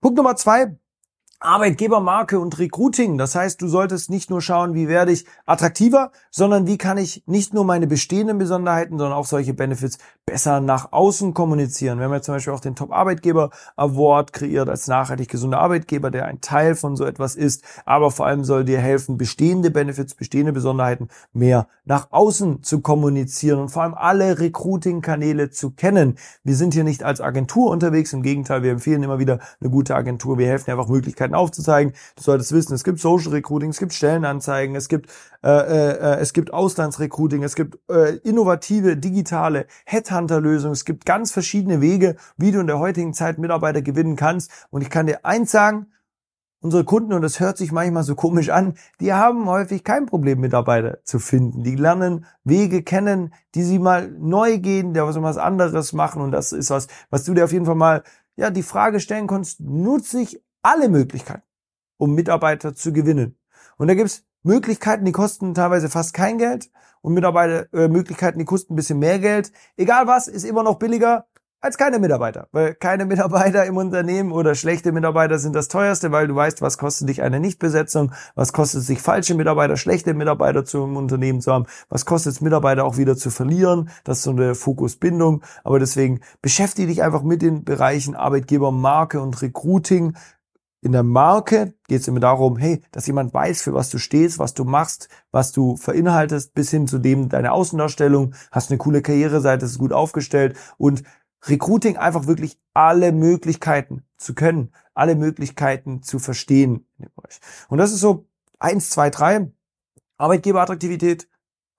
Punkt 0.00 0.16
Nummer 0.16 0.34
zwei, 0.36 0.78
Arbeitgebermarke 1.46 2.40
und 2.40 2.58
Recruiting. 2.58 3.18
Das 3.18 3.36
heißt, 3.36 3.62
du 3.62 3.68
solltest 3.68 4.10
nicht 4.10 4.30
nur 4.30 4.42
schauen, 4.42 4.74
wie 4.74 4.88
werde 4.88 5.12
ich 5.12 5.26
attraktiver, 5.46 6.10
sondern 6.32 6.66
wie 6.66 6.76
kann 6.76 6.98
ich 6.98 7.22
nicht 7.26 7.54
nur 7.54 7.64
meine 7.64 7.86
bestehenden 7.86 8.38
Besonderheiten, 8.38 8.98
sondern 8.98 9.16
auch 9.16 9.26
solche 9.26 9.54
Benefits 9.54 9.98
besser 10.26 10.60
nach 10.60 10.90
außen 10.90 11.34
kommunizieren. 11.34 11.98
Wir 11.98 12.06
haben 12.06 12.12
ja 12.12 12.20
zum 12.20 12.34
Beispiel 12.34 12.52
auch 12.52 12.60
den 12.60 12.74
Top-Arbeitgeber 12.74 13.50
Award 13.76 14.32
kreiert 14.32 14.68
als 14.68 14.88
nachhaltig 14.88 15.28
gesunder 15.28 15.60
Arbeitgeber, 15.60 16.10
der 16.10 16.26
ein 16.26 16.40
Teil 16.40 16.74
von 16.74 16.96
so 16.96 17.04
etwas 17.04 17.36
ist, 17.36 17.62
aber 17.84 18.10
vor 18.10 18.26
allem 18.26 18.42
soll 18.42 18.64
dir 18.64 18.80
helfen, 18.80 19.16
bestehende 19.16 19.70
Benefits, 19.70 20.14
bestehende 20.14 20.52
Besonderheiten 20.52 21.08
mehr 21.32 21.68
nach 21.84 22.08
außen 22.10 22.64
zu 22.64 22.80
kommunizieren 22.80 23.60
und 23.60 23.68
vor 23.68 23.84
allem 23.84 23.94
alle 23.94 24.40
Recruiting-Kanäle 24.40 25.50
zu 25.50 25.70
kennen. 25.70 26.18
Wir 26.42 26.56
sind 26.56 26.74
hier 26.74 26.82
nicht 26.82 27.04
als 27.04 27.20
Agentur 27.20 27.70
unterwegs, 27.70 28.12
im 28.12 28.22
Gegenteil, 28.22 28.64
wir 28.64 28.72
empfehlen 28.72 29.04
immer 29.04 29.20
wieder 29.20 29.38
eine 29.60 29.70
gute 29.70 29.94
Agentur. 29.94 30.38
Wir 30.38 30.48
helfen 30.48 30.72
einfach 30.72 30.88
Möglichkeiten 30.88 31.35
aufzuzeigen. 31.36 31.92
Du 32.16 32.22
solltest 32.22 32.52
wissen, 32.52 32.74
es 32.74 32.84
gibt 32.84 32.98
Social 32.98 33.30
Recruiting, 33.30 33.70
es 33.70 33.78
gibt 33.78 33.92
Stellenanzeigen, 33.92 34.74
es 34.74 34.88
gibt 34.88 35.10
äh, 35.46 35.48
äh, 35.48 36.20
es 36.20 36.32
gibt 36.32 36.52
Auslandsrecruiting, 36.52 37.44
es 37.44 37.54
gibt 37.54 37.78
äh, 37.88 38.16
innovative 38.24 38.96
digitale 38.96 39.66
Headhunter-Lösungen, 39.84 40.72
es 40.72 40.84
gibt 40.84 41.06
ganz 41.06 41.30
verschiedene 41.30 41.80
Wege, 41.80 42.16
wie 42.36 42.50
du 42.50 42.58
in 42.58 42.66
der 42.66 42.80
heutigen 42.80 43.14
Zeit 43.14 43.38
Mitarbeiter 43.38 43.80
gewinnen 43.80 44.16
kannst. 44.16 44.50
Und 44.70 44.82
ich 44.82 44.90
kann 44.90 45.06
dir 45.06 45.24
eins 45.24 45.52
sagen, 45.52 45.86
unsere 46.60 46.84
Kunden, 46.84 47.12
und 47.12 47.22
das 47.22 47.38
hört 47.38 47.58
sich 47.58 47.70
manchmal 47.70 48.02
so 48.02 48.16
komisch 48.16 48.50
an, 48.50 48.74
die 49.00 49.12
haben 49.12 49.48
häufig 49.48 49.84
kein 49.84 50.06
Problem, 50.06 50.40
Mitarbeiter 50.40 50.98
zu 51.04 51.18
finden. 51.20 51.62
Die 51.62 51.76
lernen 51.76 52.26
Wege 52.42 52.82
kennen, 52.82 53.32
die 53.54 53.62
sie 53.62 53.78
mal 53.78 54.10
neu 54.10 54.58
gehen, 54.58 54.94
der 54.94 55.06
was 55.06 55.20
was 55.22 55.38
anderes 55.38 55.92
machen. 55.92 56.22
Und 56.22 56.32
das 56.32 56.52
ist 56.52 56.70
was, 56.70 56.88
was 57.10 57.22
du 57.24 57.34
dir 57.34 57.44
auf 57.44 57.52
jeden 57.52 57.66
Fall 57.66 57.76
mal, 57.76 58.02
ja, 58.34 58.50
die 58.50 58.64
Frage 58.64 59.00
stellen 59.00 59.28
kannst, 59.28 59.60
nutze 59.60 60.20
ich 60.20 60.42
alle 60.66 60.88
Möglichkeiten, 60.88 61.44
um 61.96 62.14
Mitarbeiter 62.14 62.74
zu 62.74 62.92
gewinnen. 62.92 63.38
Und 63.78 63.86
da 63.86 63.94
gibt's 63.94 64.24
Möglichkeiten, 64.42 65.04
die 65.04 65.12
kosten 65.12 65.54
teilweise 65.54 65.88
fast 65.88 66.12
kein 66.12 66.38
Geld 66.38 66.70
und 67.02 67.14
Mitarbeiter 67.14 67.72
äh, 67.72 67.88
Möglichkeiten, 67.88 68.40
die 68.40 68.44
kosten 68.44 68.72
ein 68.72 68.76
bisschen 68.76 68.98
mehr 68.98 69.20
Geld. 69.20 69.52
Egal 69.76 70.08
was, 70.08 70.26
ist 70.26 70.44
immer 70.44 70.64
noch 70.64 70.78
billiger 70.78 71.26
als 71.60 71.78
keine 71.78 71.98
Mitarbeiter. 71.98 72.48
Weil 72.52 72.74
keine 72.74 73.04
Mitarbeiter 73.06 73.64
im 73.64 73.76
Unternehmen 73.76 74.32
oder 74.32 74.54
schlechte 74.54 74.92
Mitarbeiter 74.92 75.38
sind 75.38 75.54
das 75.54 75.68
teuerste, 75.68 76.12
weil 76.12 76.28
du 76.28 76.34
weißt, 76.34 76.62
was 76.62 76.78
kostet 76.78 77.08
dich 77.08 77.22
eine 77.22 77.40
Nichtbesetzung, 77.40 78.12
was 78.34 78.52
kostet 78.52 78.80
es 78.80 78.86
sich 78.86 79.00
falsche 79.00 79.34
Mitarbeiter, 79.34 79.76
schlechte 79.76 80.14
Mitarbeiter 80.14 80.64
zum 80.64 80.96
Unternehmen 80.96 81.40
zu 81.40 81.52
haben, 81.52 81.66
was 81.88 82.04
kostet 82.06 82.32
es 82.32 82.40
Mitarbeiter 82.40 82.84
auch 82.84 82.96
wieder 82.96 83.16
zu 83.16 83.30
verlieren. 83.30 83.90
Das 84.04 84.18
ist 84.18 84.24
so 84.24 84.30
eine 84.30 84.54
Fokusbindung. 84.54 85.42
Aber 85.64 85.78
deswegen 85.78 86.20
beschäftige 86.42 86.88
dich 86.88 87.02
einfach 87.02 87.22
mit 87.22 87.42
den 87.42 87.64
Bereichen 87.64 88.14
Arbeitgeber, 88.14 88.70
Marke 88.70 89.20
und 89.20 89.42
Recruiting. 89.42 90.16
In 90.86 90.92
der 90.92 91.02
Marke 91.02 91.74
geht 91.88 92.02
es 92.02 92.06
immer 92.06 92.20
darum, 92.20 92.58
hey, 92.58 92.80
dass 92.92 93.08
jemand 93.08 93.34
weiß, 93.34 93.60
für 93.60 93.74
was 93.74 93.90
du 93.90 93.98
stehst, 93.98 94.38
was 94.38 94.54
du 94.54 94.62
machst, 94.62 95.08
was 95.32 95.50
du 95.50 95.76
verinhaltest, 95.76 96.54
bis 96.54 96.70
hin 96.70 96.86
zu 96.86 97.00
dem 97.00 97.28
deine 97.28 97.50
Außendarstellung, 97.50 98.36
hast 98.52 98.70
eine 98.70 98.78
coole 98.78 99.02
Karriereseite, 99.02 99.66
ist 99.66 99.80
gut 99.80 99.92
aufgestellt 99.92 100.56
und 100.78 101.02
Recruiting 101.44 101.96
einfach 101.96 102.28
wirklich 102.28 102.60
alle 102.72 103.10
Möglichkeiten 103.10 104.04
zu 104.16 104.36
können, 104.36 104.70
alle 104.94 105.16
Möglichkeiten 105.16 106.04
zu 106.04 106.20
verstehen. 106.20 106.86
Und 107.68 107.78
das 107.78 107.90
ist 107.90 107.98
so 107.98 108.28
eins, 108.60 108.88
zwei, 108.88 109.10
drei. 109.10 109.50
Arbeitgeberattraktivität, 110.18 111.28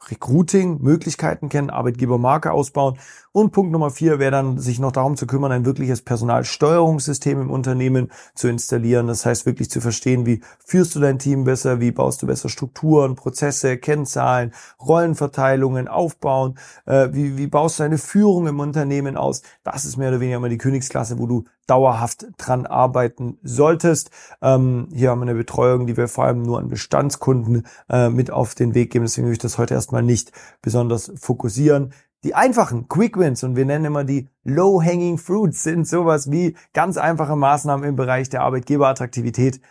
Recruiting, 0.09 0.81
Möglichkeiten 0.81 1.49
kennen, 1.49 1.69
Arbeitgebermarke 1.69 2.51
ausbauen. 2.51 2.97
Und 3.31 3.51
Punkt 3.51 3.71
Nummer 3.71 3.91
vier 3.91 4.19
wäre 4.19 4.31
dann, 4.31 4.57
sich 4.57 4.79
noch 4.79 4.91
darum 4.91 5.17
zu 5.17 5.27
kümmern, 5.27 5.51
ein 5.51 5.65
wirkliches 5.65 6.01
Personalsteuerungssystem 6.01 7.41
im 7.41 7.51
Unternehmen 7.51 8.11
zu 8.33 8.47
installieren. 8.47 9.07
Das 9.07 9.25
heißt, 9.25 9.45
wirklich 9.45 9.69
zu 9.69 9.81
verstehen, 9.81 10.25
wie 10.25 10.41
führst 10.65 10.95
du 10.95 10.99
dein 10.99 11.19
Team 11.19 11.43
besser, 11.43 11.79
wie 11.79 11.91
baust 11.91 12.21
du 12.21 12.27
besser 12.27 12.49
Strukturen, 12.49 13.15
Prozesse, 13.15 13.77
Kennzahlen, 13.77 14.53
Rollenverteilungen 14.79 15.87
aufbauen, 15.87 16.57
äh, 16.85 17.09
wie, 17.11 17.37
wie 17.37 17.47
baust 17.47 17.79
du 17.79 17.83
deine 17.83 17.97
Führung 17.97 18.47
im 18.47 18.59
Unternehmen 18.59 19.17
aus. 19.17 19.41
Das 19.63 19.85
ist 19.85 19.97
mehr 19.97 20.09
oder 20.09 20.19
weniger 20.19 20.37
immer 20.37 20.49
die 20.49 20.57
Königsklasse, 20.57 21.19
wo 21.19 21.27
du 21.27 21.45
dauerhaft 21.67 22.27
dran 22.37 22.65
arbeiten 22.65 23.37
solltest. 23.43 24.09
Ähm, 24.41 24.89
hier 24.93 25.11
haben 25.11 25.19
wir 25.19 25.23
eine 25.23 25.35
Betreuung, 25.35 25.85
die 25.85 25.97
wir 25.97 26.07
vor 26.07 26.25
allem 26.25 26.41
nur 26.41 26.59
an 26.59 26.69
Bestandskunden 26.69 27.67
äh, 27.89 28.09
mit 28.09 28.31
auf 28.31 28.55
den 28.55 28.73
Weg 28.73 28.91
geben. 28.91 29.05
Deswegen 29.05 29.27
will 29.27 29.33
ich 29.33 29.39
das 29.39 29.57
heute 29.57 29.73
erstmal 29.73 30.03
nicht 30.03 30.31
besonders 30.61 31.11
fokussieren. 31.15 31.93
Die 32.23 32.33
einfachen 32.33 32.87
Quick 32.87 33.17
Wins 33.17 33.43
und 33.43 33.55
wir 33.55 33.65
nennen 33.65 33.85
immer 33.85 34.03
die 34.03 34.27
Low-Hanging 34.43 35.17
Fruits 35.17 35.63
sind 35.63 35.87
sowas 35.87 36.31
wie 36.31 36.55
ganz 36.73 36.97
einfache 36.97 37.35
Maßnahmen 37.35 37.87
im 37.87 37.95
Bereich 37.95 38.29
der 38.29 38.41
Arbeitgeberattraktivität 38.41 39.61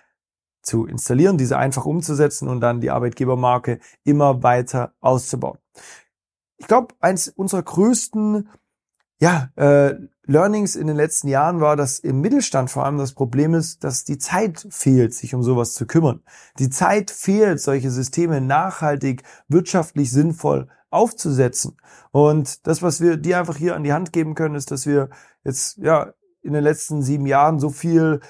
zu 0.62 0.86
installieren, 0.86 1.38
diese 1.38 1.58
einfach 1.58 1.86
umzusetzen 1.86 2.48
und 2.48 2.60
dann 2.60 2.80
die 2.80 2.90
Arbeitgebermarke 2.90 3.80
immer 4.04 4.42
weiter 4.42 4.94
auszubauen. 5.00 5.58
Ich 6.58 6.66
glaube, 6.66 6.94
eins 7.00 7.28
unserer 7.28 7.62
größten 7.62 8.48
ja, 9.18 9.50
äh, 9.56 9.94
Learnings 10.26 10.74
in 10.76 10.86
den 10.86 10.96
letzten 10.96 11.28
Jahren 11.28 11.60
war, 11.60 11.76
dass 11.76 11.98
im 11.98 12.20
Mittelstand 12.20 12.70
vor 12.70 12.84
allem 12.84 12.98
das 12.98 13.12
Problem 13.12 13.54
ist, 13.54 13.84
dass 13.84 14.04
die 14.04 14.18
Zeit 14.18 14.66
fehlt, 14.70 15.14
sich 15.14 15.34
um 15.34 15.42
sowas 15.42 15.74
zu 15.74 15.86
kümmern. 15.86 16.22
Die 16.58 16.68
Zeit 16.68 17.10
fehlt, 17.10 17.60
solche 17.60 17.90
Systeme 17.90 18.40
nachhaltig, 18.40 19.22
wirtschaftlich 19.48 20.10
sinnvoll 20.10 20.68
aufzusetzen. 20.90 21.76
Und 22.10 22.66
das, 22.66 22.82
was 22.82 23.00
wir 23.00 23.16
dir 23.16 23.38
einfach 23.38 23.56
hier 23.56 23.76
an 23.76 23.84
die 23.84 23.92
Hand 23.92 24.12
geben 24.12 24.34
können, 24.34 24.54
ist, 24.54 24.70
dass 24.70 24.86
wir 24.86 25.10
jetzt 25.44 25.78
ja 25.78 26.12
in 26.42 26.52
den 26.52 26.62
letzten 26.62 27.02
sieben 27.02 27.26
Jahren 27.26 27.58
so 27.58 27.70
viel 27.70 28.20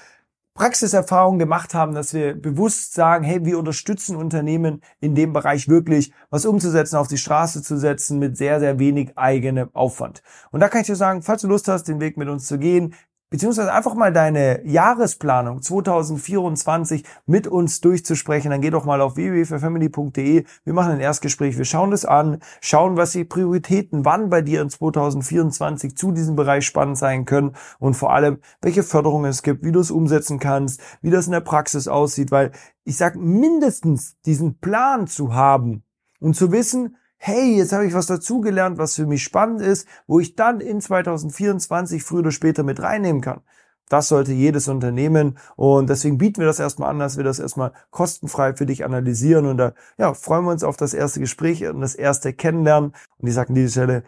Praxiserfahrung 0.57 1.37
gemacht 1.37 1.75
haben, 1.75 1.93
dass 1.93 2.15
wir 2.15 2.33
bewusst 2.33 2.95
sagen, 2.95 3.23
hey, 3.23 3.45
wir 3.45 3.59
unterstützen 3.59 4.15
Unternehmen 4.15 4.81
in 4.99 5.13
dem 5.13 5.31
Bereich 5.31 5.67
wirklich, 5.67 6.11
was 6.31 6.47
umzusetzen, 6.47 6.95
auf 6.95 7.07
die 7.07 7.19
Straße 7.19 7.61
zu 7.61 7.77
setzen 7.77 8.17
mit 8.17 8.37
sehr, 8.37 8.59
sehr 8.59 8.79
wenig 8.79 9.15
eigenem 9.15 9.69
Aufwand. 9.73 10.23
Und 10.49 10.59
da 10.59 10.67
kann 10.67 10.81
ich 10.81 10.87
dir 10.87 10.95
sagen, 10.95 11.21
falls 11.21 11.43
du 11.43 11.47
Lust 11.47 11.67
hast, 11.67 11.83
den 11.83 12.01
Weg 12.01 12.17
mit 12.17 12.27
uns 12.27 12.47
zu 12.47 12.57
gehen, 12.57 12.95
beziehungsweise 13.29 13.73
einfach 13.73 13.93
mal 13.93 14.13
deine 14.13 14.65
Jahresplanung 14.65 15.61
2024 15.61 17.03
mit 17.25 17.47
uns 17.47 17.81
durchzusprechen, 17.81 18.51
dann 18.51 18.61
geh 18.61 18.69
doch 18.69 18.85
mal 18.85 19.01
auf 19.01 19.15
www.family.de. 19.15 20.45
Wir 20.63 20.73
machen 20.73 20.93
ein 20.93 20.99
Erstgespräch, 20.99 21.57
wir 21.57 21.65
schauen 21.65 21.91
das 21.91 22.05
an, 22.05 22.39
schauen, 22.61 22.97
was 22.97 23.11
die 23.11 23.25
Prioritäten 23.25 24.05
wann 24.05 24.29
bei 24.29 24.41
dir 24.41 24.61
in 24.61 24.69
2024 24.69 25.97
zu 25.97 26.11
diesem 26.11 26.35
Bereich 26.35 26.65
spannend 26.65 26.97
sein 26.97 27.25
können 27.25 27.55
und 27.79 27.95
vor 27.95 28.13
allem, 28.13 28.39
welche 28.61 28.83
Förderungen 28.83 29.29
es 29.29 29.43
gibt, 29.43 29.63
wie 29.63 29.71
du 29.71 29.79
es 29.79 29.91
umsetzen 29.91 30.39
kannst, 30.39 30.81
wie 31.01 31.09
das 31.09 31.25
in 31.25 31.33
der 31.33 31.41
Praxis 31.41 31.87
aussieht, 31.87 32.31
weil 32.31 32.51
ich 32.83 32.97
sag 32.97 33.17
mindestens 33.17 34.19
diesen 34.21 34.59
Plan 34.59 35.07
zu 35.07 35.33
haben 35.33 35.83
und 36.19 36.35
zu 36.35 36.51
wissen, 36.51 36.95
hey, 37.17 37.57
jetzt 37.57 37.73
habe 37.73 37.85
ich 37.85 37.93
was 37.93 38.05
dazugelernt, 38.05 38.77
was 38.77 38.95
für 38.95 39.05
mich 39.05 39.23
spannend 39.23 39.61
ist, 39.61 39.87
wo 40.05 40.19
ich 40.19 40.35
dann 40.35 40.61
in 40.61 40.81
2024 40.81 42.03
früher 42.03 42.19
oder 42.19 42.31
später 42.31 42.63
mit 42.63 42.81
reinnehmen 42.81 43.21
kann. 43.21 43.41
Das 43.89 44.09
sollte 44.09 44.33
jedes 44.33 44.67
Unternehmen 44.67 45.37
und 45.55 45.89
deswegen 45.89 46.17
bieten 46.17 46.41
wir 46.41 46.47
das 46.47 46.59
erstmal 46.59 46.89
an, 46.89 46.99
dass 46.99 47.15
wir 47.15 47.23
das 47.23 47.39
erstmal 47.39 47.71
kostenfrei 47.89 48.53
für 48.53 48.65
dich 48.65 48.83
analysieren 48.83 49.45
und 49.45 49.57
da 49.57 49.73
ja, 49.97 50.13
freuen 50.13 50.43
wir 50.43 50.51
uns 50.51 50.63
auf 50.63 50.75
das 50.75 50.93
erste 50.93 51.21
Gespräch 51.21 51.65
und 51.65 51.79
das 51.79 51.95
erste 51.95 52.33
Kennenlernen 52.33 52.91
und 53.17 53.27
ich 53.27 53.33
sage 53.33 53.49
an 53.49 53.55
dieser 53.55 53.71
Stelle 53.71 54.03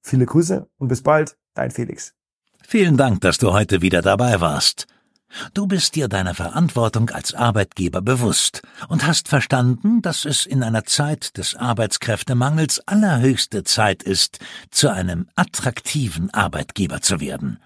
viele 0.00 0.24
Grüße 0.24 0.66
und 0.78 0.88
bis 0.88 1.02
bald, 1.02 1.36
dein 1.54 1.70
Felix. 1.70 2.14
Vielen 2.66 2.96
Dank, 2.96 3.20
dass 3.20 3.38
du 3.38 3.52
heute 3.52 3.82
wieder 3.82 4.00
dabei 4.00 4.40
warst. 4.40 4.86
Du 5.54 5.66
bist 5.66 5.94
dir 5.94 6.08
deiner 6.08 6.34
Verantwortung 6.34 7.10
als 7.10 7.34
Arbeitgeber 7.34 8.00
bewusst 8.00 8.62
und 8.88 9.06
hast 9.06 9.28
verstanden, 9.28 10.02
dass 10.02 10.24
es 10.24 10.46
in 10.46 10.62
einer 10.62 10.84
Zeit 10.84 11.36
des 11.36 11.54
Arbeitskräftemangels 11.54 12.80
allerhöchste 12.86 13.64
Zeit 13.64 14.02
ist, 14.02 14.38
zu 14.70 14.88
einem 14.88 15.28
attraktiven 15.36 16.32
Arbeitgeber 16.32 17.00
zu 17.00 17.20
werden. 17.20 17.58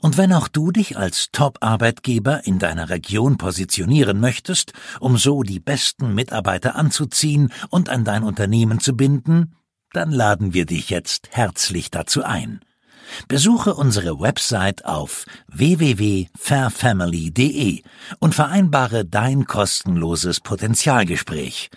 Und 0.00 0.16
wenn 0.16 0.32
auch 0.32 0.48
du 0.48 0.70
dich 0.70 0.96
als 0.96 1.30
Top-Arbeitgeber 1.32 2.46
in 2.46 2.58
deiner 2.58 2.88
Region 2.88 3.36
positionieren 3.36 4.20
möchtest, 4.20 4.72
um 5.00 5.16
so 5.16 5.42
die 5.42 5.60
besten 5.60 6.14
Mitarbeiter 6.14 6.76
anzuziehen 6.76 7.52
und 7.68 7.88
an 7.88 8.04
dein 8.04 8.22
Unternehmen 8.22 8.80
zu 8.80 8.96
binden, 8.96 9.56
dann 9.92 10.10
laden 10.10 10.54
wir 10.54 10.66
dich 10.66 10.88
jetzt 10.90 11.28
herzlich 11.32 11.90
dazu 11.90 12.22
ein. 12.22 12.60
Besuche 13.28 13.74
unsere 13.74 14.18
Website 14.20 14.84
auf 14.84 15.24
www.fairfamily.de 15.48 17.82
und 18.18 18.34
vereinbare 18.34 19.04
dein 19.04 19.46
kostenloses 19.46 20.40
Potenzialgespräch. 20.40 21.70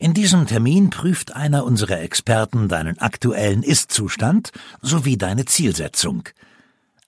In 0.00 0.14
diesem 0.14 0.46
Termin 0.46 0.90
prüft 0.90 1.34
einer 1.34 1.64
unserer 1.64 2.00
Experten 2.00 2.68
deinen 2.68 2.98
aktuellen 2.98 3.62
Ist-Zustand 3.62 4.50
sowie 4.82 5.16
deine 5.16 5.44
Zielsetzung. 5.44 6.24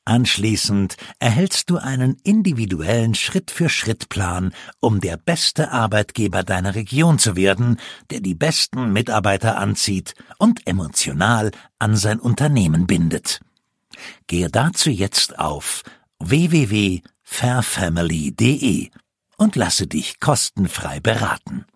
Anschließend 0.05 0.97
erhältst 1.19 1.71
du 1.71 1.77
einen 1.77 2.17
individuellen 2.25 3.15
Schritt-für-Schritt-Plan, 3.15 4.53
um 4.81 5.01
der 5.01 5.17
beste 5.17 5.71
Arbeitgeber 5.71 6.43
deiner 6.43 6.75
Region 6.75 7.19
zu 7.19 7.37
werden, 7.37 7.79
der 8.11 8.21
die 8.21 8.35
besten 8.35 8.93
Mitarbeiter 8.93 9.59
anzieht 9.59 10.15
und 10.39 10.67
emotional 10.67 11.53
an 11.79 11.97
sein 11.97 12.19
Unternehmen 12.19 12.87
bindet. 12.87 13.41
Gehe 14.27 14.49
dazu 14.49 14.91
jetzt 14.91 15.39
auf 15.39 15.83
www.fairfamily.de 16.19 18.91
und 19.37 19.57
lasse 19.57 19.87
dich 19.87 20.21
kostenfrei 20.21 21.01
beraten. 21.01 21.67